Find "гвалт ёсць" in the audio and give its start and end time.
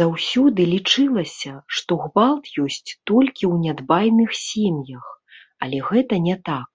2.04-2.80